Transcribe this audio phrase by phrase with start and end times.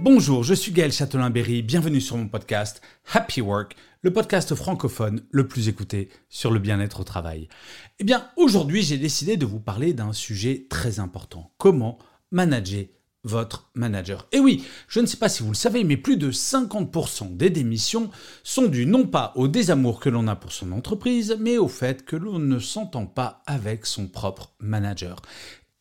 [0.00, 2.80] Bonjour, je suis Gaël Châtelain-Berry, bienvenue sur mon podcast
[3.12, 7.48] Happy Work, le podcast francophone le plus écouté sur le bien-être au travail.
[7.98, 11.52] Eh bien, aujourd'hui, j'ai décidé de vous parler d'un sujet très important.
[11.58, 11.98] Comment
[12.30, 12.84] manager
[13.24, 14.28] votre manager?
[14.30, 17.50] Et oui, je ne sais pas si vous le savez, mais plus de 50% des
[17.50, 18.10] démissions
[18.44, 22.04] sont dues non pas au désamour que l'on a pour son entreprise, mais au fait
[22.04, 25.20] que l'on ne s'entend pas avec son propre manager.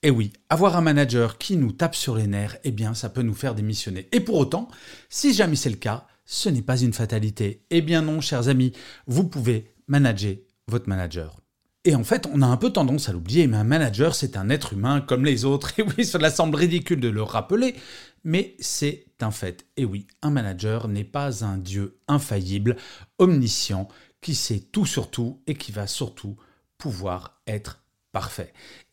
[0.03, 3.23] Et oui, avoir un manager qui nous tape sur les nerfs, eh bien, ça peut
[3.23, 4.07] nous faire démissionner.
[4.11, 4.67] Et pour autant,
[5.09, 7.63] si jamais c'est le cas, ce n'est pas une fatalité.
[7.71, 8.73] Eh bien non, chers amis,
[9.07, 10.35] vous pouvez manager
[10.67, 11.39] votre manager.
[11.83, 14.49] Et en fait, on a un peu tendance à l'oublier, mais un manager, c'est un
[14.49, 15.71] être humain comme les autres.
[15.79, 17.75] Et oui, cela semble ridicule de le rappeler,
[18.23, 19.65] mais c'est un fait.
[19.77, 22.75] Et oui, un manager n'est pas un dieu infaillible,
[23.17, 23.87] omniscient,
[24.19, 26.35] qui sait tout sur tout et qui va surtout
[26.77, 27.79] pouvoir être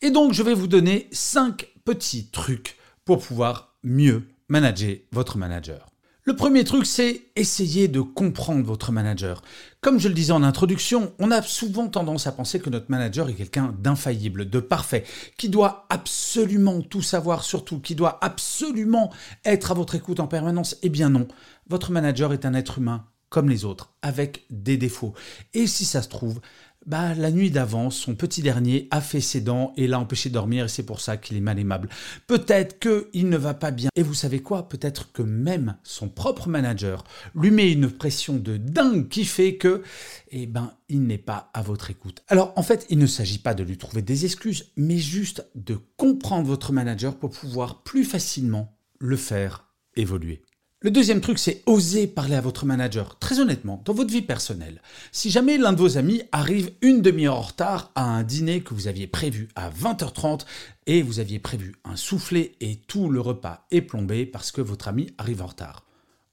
[0.01, 5.87] Et donc, je vais vous donner 5 petits trucs pour pouvoir mieux manager votre manager.
[6.27, 9.43] Le premier truc, c'est essayer de comprendre votre manager.
[9.79, 13.29] Comme je le disais en introduction, on a souvent tendance à penser que notre manager
[13.29, 15.03] est quelqu'un d'infaillible, de parfait,
[15.37, 19.13] qui doit absolument tout savoir sur tout, qui doit absolument
[19.45, 20.77] être à votre écoute en permanence.
[20.81, 21.27] Eh bien non,
[21.69, 25.13] votre manager est un être humain comme les autres, avec des défauts.
[25.53, 26.39] Et si ça se trouve,
[26.85, 30.33] bah, la nuit d'avant, son petit dernier a fait ses dents et l'a empêché de
[30.33, 31.89] dormir et c'est pour ça qu'il est mal aimable.
[32.27, 33.89] Peut-être qu'il ne va pas bien.
[33.95, 34.69] Et vous savez quoi?
[34.69, 37.03] Peut-être que même son propre manager
[37.33, 39.83] lui met une pression de dingue qui fait que,
[40.29, 42.23] eh ben, il n'est pas à votre écoute.
[42.27, 45.79] Alors, en fait, il ne s'agit pas de lui trouver des excuses, mais juste de
[45.97, 50.43] comprendre votre manager pour pouvoir plus facilement le faire évoluer.
[50.81, 53.17] Le deuxième truc, c'est oser parler à votre manager.
[53.17, 54.81] Très honnêtement, dans votre vie personnelle,
[55.13, 58.73] si jamais l'un de vos amis arrive une demi-heure en retard à un dîner que
[58.73, 60.41] vous aviez prévu à 20h30
[60.85, 64.89] et vous aviez prévu un soufflet et tout le repas est plombé parce que votre
[64.89, 65.85] ami arrive en retard,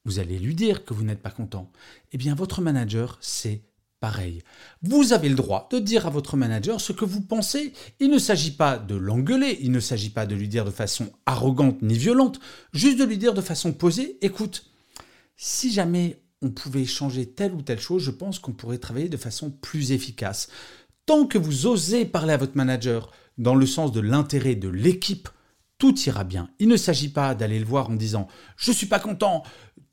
[0.04, 1.70] vous allez lui dire que vous n'êtes pas content.
[2.10, 3.62] Eh bien, votre manager, c'est
[4.02, 4.42] pareil.
[4.82, 7.72] Vous avez le droit de dire à votre manager ce que vous pensez.
[8.00, 11.12] Il ne s'agit pas de l'engueuler, il ne s'agit pas de lui dire de façon
[11.24, 12.40] arrogante ni violente,
[12.72, 14.72] juste de lui dire de façon posée, écoute,
[15.36, 19.16] si jamais on pouvait changer telle ou telle chose, je pense qu'on pourrait travailler de
[19.16, 20.48] façon plus efficace.
[21.06, 25.28] Tant que vous osez parler à votre manager dans le sens de l'intérêt de l'équipe,
[25.78, 26.48] tout ira bien.
[26.58, 28.26] Il ne s'agit pas d'aller le voir en disant
[28.56, 29.44] je suis pas content,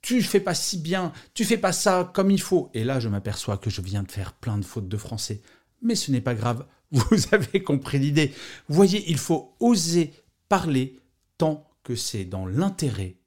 [0.02, 2.70] tu fais pas si bien, tu fais pas ça comme il faut.
[2.74, 5.42] Et là, je m'aperçois que je viens de faire plein de fautes de français.
[5.82, 8.34] Mais ce n'est pas grave, vous avez compris l'idée.
[8.68, 10.14] Voyez, il faut oser
[10.48, 10.98] parler
[11.38, 13.18] tant que c'est dans l'intérêt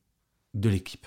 [0.54, 1.06] de l'équipe.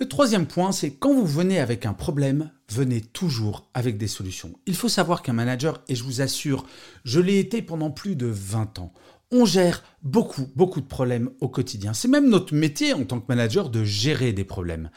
[0.00, 4.52] Le troisième point, c'est quand vous venez avec un problème, venez toujours avec des solutions.
[4.66, 6.66] Il faut savoir qu'un manager, et je vous assure,
[7.04, 8.92] je l'ai été pendant plus de 20 ans,
[9.30, 11.92] on gère beaucoup, beaucoup de problèmes au quotidien.
[11.94, 14.90] C'est même notre métier en tant que manager de gérer des problèmes.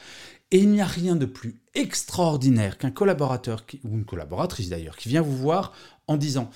[0.52, 5.10] Et il n'y a rien de plus extraordinaire qu'un collaborateur, ou une collaboratrice d'ailleurs, qui
[5.10, 5.74] vient vous voir
[6.08, 6.50] en disant,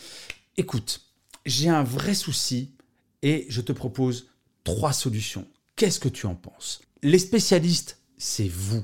[0.58, 1.02] écoute,
[1.46, 2.76] j'ai un vrai souci
[3.22, 4.30] et je te propose
[4.64, 5.48] trois solutions.
[5.76, 6.82] Qu'est-ce que tu en penses?
[7.04, 8.84] Les spécialistes, c'est vous.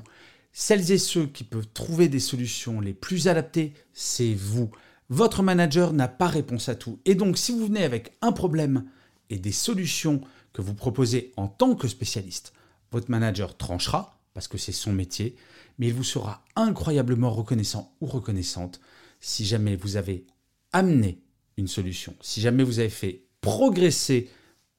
[0.52, 4.70] Celles et ceux qui peuvent trouver des solutions les plus adaptées, c'est vous.
[5.10, 7.00] Votre manager n'a pas réponse à tout.
[7.04, 8.84] Et donc, si vous venez avec un problème
[9.30, 10.20] et des solutions
[10.52, 12.52] que vous proposez en tant que spécialiste,
[12.90, 15.36] votre manager tranchera, parce que c'est son métier,
[15.78, 18.80] mais il vous sera incroyablement reconnaissant ou reconnaissante
[19.20, 20.26] si jamais vous avez
[20.72, 21.20] amené
[21.56, 24.30] une solution, si jamais vous avez fait progresser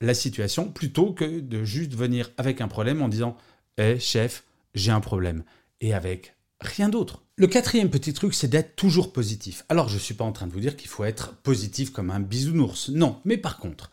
[0.01, 3.35] la situation, plutôt que de juste venir avec un problème en disant
[3.77, 5.43] Eh chef, j'ai un problème»,
[5.81, 7.23] et avec rien d'autre.
[7.35, 9.63] Le quatrième petit truc, c'est d'être toujours positif.
[9.69, 12.11] Alors, je ne suis pas en train de vous dire qu'il faut être positif comme
[12.11, 12.89] un bisounours.
[12.89, 13.91] Non, mais par contre,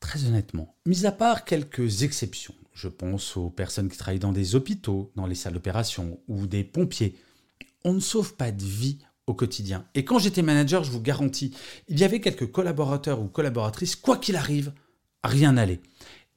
[0.00, 4.54] très honnêtement, mis à part quelques exceptions, je pense aux personnes qui travaillent dans des
[4.54, 7.16] hôpitaux, dans les salles d'opération ou des pompiers,
[7.84, 9.86] on ne sauve pas de vie au quotidien.
[9.94, 11.54] Et quand j'étais manager, je vous garantis,
[11.88, 14.72] il y avait quelques collaborateurs ou collaboratrices, quoi qu'il arrive,
[15.24, 15.80] rien n'allait.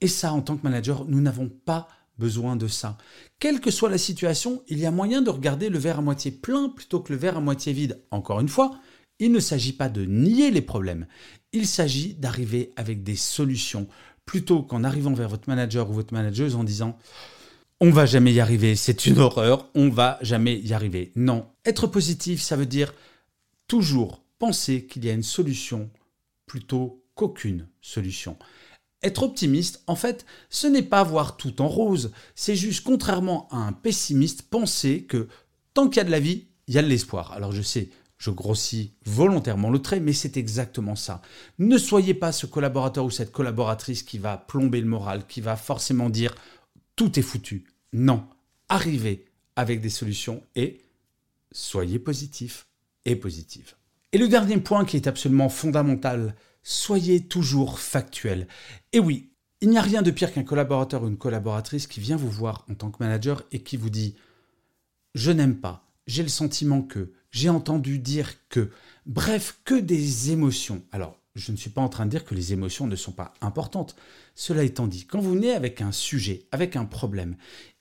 [0.01, 1.89] Et ça, en tant que manager, nous n'avons pas
[2.19, 2.98] besoin de ça.
[3.39, 6.31] Quelle que soit la situation, il y a moyen de regarder le verre à moitié
[6.31, 8.01] plein plutôt que le verre à moitié vide.
[8.12, 8.80] Encore une fois,
[9.19, 11.07] il ne s'agit pas de nier les problèmes,
[11.51, 13.88] il s'agit d'arriver avec des solutions
[14.25, 16.98] plutôt qu'en arrivant vers votre manager ou votre manageuse en disant
[17.81, 21.13] on va jamais y arriver, c'est une horreur, on va jamais y arriver.
[21.16, 22.94] Non, être positif, ça veut dire
[23.68, 25.89] toujours penser qu'il y a une solution
[26.45, 28.38] plutôt qu'aucune solution.
[29.01, 33.57] Être optimiste, en fait, ce n'est pas voir tout en rose, c'est juste, contrairement à
[33.57, 35.27] un pessimiste, penser que
[35.73, 37.31] tant qu'il y a de la vie, il y a de l'espoir.
[37.31, 41.21] Alors je sais, je grossis volontairement le trait, mais c'est exactement ça.
[41.57, 45.55] Ne soyez pas ce collaborateur ou cette collaboratrice qui va plomber le moral, qui va
[45.55, 46.35] forcément dire
[46.97, 47.63] tout est foutu.
[47.93, 48.25] Non,
[48.67, 49.25] arrivez
[49.55, 50.81] avec des solutions et
[51.51, 52.67] soyez positif
[53.05, 53.75] et positive.
[54.11, 58.47] Et le dernier point qui est absolument fondamental, soyez toujours factuel.
[58.94, 59.29] Et oui,
[59.61, 62.65] il n'y a rien de pire qu'un collaborateur ou une collaboratrice qui vient vous voir
[62.69, 64.15] en tant que manager et qui vous dit⁇
[65.15, 68.69] Je n'aime pas, j'ai le sentiment que, j'ai entendu dire que,
[69.06, 70.83] bref, que des émotions.
[70.91, 73.33] Alors, je ne suis pas en train de dire que les émotions ne sont pas
[73.41, 73.95] importantes.
[74.35, 77.35] Cela étant dit, quand vous venez avec un sujet, avec un problème,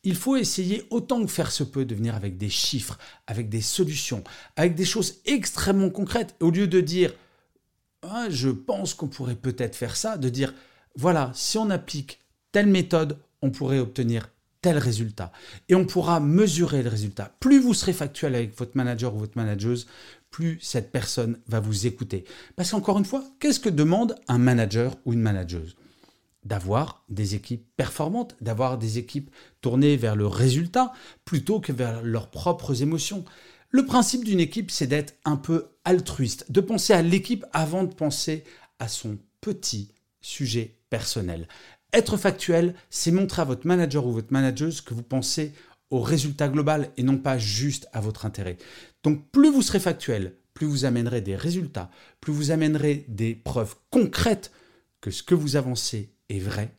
[0.05, 3.61] il faut essayer autant que faire se peut de venir avec des chiffres, avec des
[3.61, 4.23] solutions,
[4.57, 7.13] avec des choses extrêmement concrètes, au lieu de dire
[8.03, 10.55] ah, je pense qu'on pourrait peut-être faire ça, de dire
[10.95, 12.21] voilà, si on applique
[12.53, 14.29] telle méthode, on pourrait obtenir
[14.61, 15.33] tel résultat.
[15.69, 17.33] Et on pourra mesurer le résultat.
[17.41, 19.87] Plus vous serez factuel avec votre manager ou votre manageuse,
[20.31, 22.25] plus cette personne va vous écouter.
[22.57, 25.77] Parce qu'encore une fois, qu'est-ce que demande un manager ou une manageuse?
[26.45, 29.31] D'avoir des équipes performantes, d'avoir des équipes
[29.61, 30.93] tournées vers le résultat
[31.25, 33.25] plutôt que vers leurs propres émotions.
[33.71, 37.93] Le principe d'une équipe, c'est d'être un peu altruiste, de penser à l'équipe avant de
[37.93, 38.45] penser
[38.79, 39.93] à son petit
[40.23, 41.49] sujet personnel.
[41.93, 45.53] Être factuel, c'est montrer à votre manager ou votre manageuse que vous pensez
[45.91, 48.57] au résultat global et non pas juste à votre intérêt.
[49.03, 53.77] Donc plus vous serez factuel, plus vous amènerez des résultats, plus vous amènerez des preuves
[53.91, 54.51] concrètes
[55.01, 56.75] que ce que vous avancez est vrai,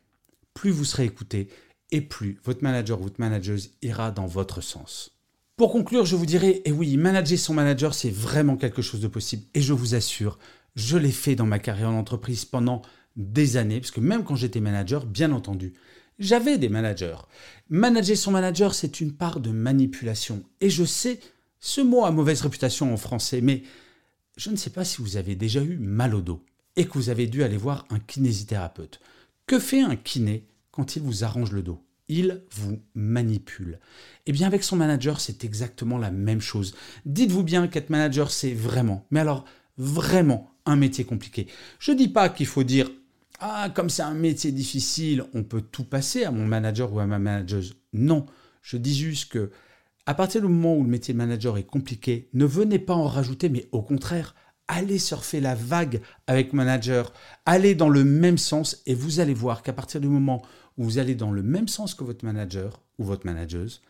[0.56, 1.50] plus vous serez écouté
[1.92, 5.19] et plus votre manager ou votre manageuse ira dans votre sens.
[5.60, 9.02] Pour conclure, je vous dirais, et eh oui, manager son manager, c'est vraiment quelque chose
[9.02, 9.44] de possible.
[9.54, 10.40] Et je vous assure,
[10.78, 12.82] je l'ai fait dans ma carrière en entreprise pendant
[13.18, 15.74] des années, parce que même quand j'étais manager, bien entendu,
[16.18, 17.18] j'avais des managers.
[17.68, 20.46] Manager son manager, c'est une part de manipulation.
[20.62, 21.20] Et je sais,
[21.60, 23.64] ce mot a mauvaise réputation en français, mais
[24.38, 26.42] je ne sais pas si vous avez déjà eu mal au dos
[26.78, 29.02] et que vous avez dû aller voir un kinésithérapeute.
[29.46, 31.84] Que fait un kiné quand il vous arrange le dos?
[32.10, 33.80] Il vous manipule.
[34.26, 36.76] Eh bien avec son manager, c'est exactement la même chose.
[37.06, 39.46] Dites-vous bien qu'être manager, c'est vraiment, mais alors
[39.78, 41.48] vraiment un métier compliqué.
[41.80, 42.90] Je ne dis pas qu'il faut dire
[43.40, 47.06] ah, comme c'est un métier difficile, on peut tout passer à mon manager ou à
[47.06, 47.78] ma manageuse.
[47.94, 48.26] Non,
[48.62, 49.52] je dis juste que
[50.06, 53.08] à partir du moment où le métier de manager est compliqué, ne venez pas en
[53.08, 54.36] rajouter, mais au contraire,
[54.68, 57.14] allez surfer la vague avec manager,
[57.46, 60.42] allez dans le même sens et vous allez voir qu'à partir du moment
[60.80, 63.84] où vous allez dans le même sens que votre manager ou votre manageuse,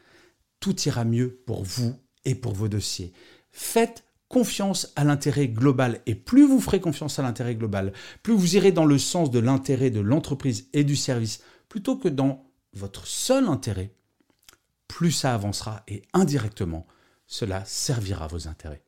[0.59, 1.95] tout ira mieux pour vous
[2.25, 3.13] et pour vos dossiers.
[3.51, 6.01] Faites confiance à l'intérêt global.
[6.05, 7.93] Et plus vous ferez confiance à l'intérêt global,
[8.23, 12.09] plus vous irez dans le sens de l'intérêt de l'entreprise et du service, plutôt que
[12.09, 13.93] dans votre seul intérêt,
[14.87, 16.85] plus ça avancera et indirectement,
[17.27, 18.83] cela servira vos intérêts.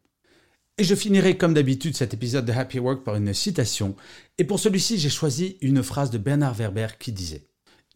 [0.78, 3.96] Et je finirai comme d'habitude cet épisode de Happy Work par une citation.
[4.40, 7.38] Et pour celui-ci, j'ai choisi une phrase de Bernard Werber qui disait⁇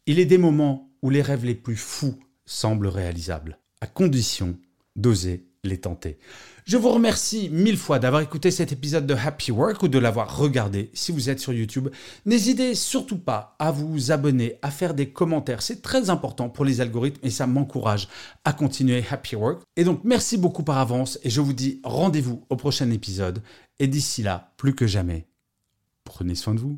[0.07, 4.55] Il est des moments où les rêves les plus fous semblent réalisables, à condition
[4.95, 6.19] d'oser les tenter.
[6.65, 10.37] Je vous remercie mille fois d'avoir écouté cet épisode de Happy Work ou de l'avoir
[10.37, 11.89] regardé si vous êtes sur YouTube.
[12.27, 15.63] N'hésitez surtout pas à vous abonner, à faire des commentaires.
[15.63, 18.07] C'est très important pour les algorithmes et ça m'encourage
[18.43, 19.63] à continuer Happy Work.
[19.75, 23.41] Et donc merci beaucoup par avance et je vous dis rendez-vous au prochain épisode.
[23.79, 25.25] Et d'ici là, plus que jamais,
[26.03, 26.77] prenez soin de vous.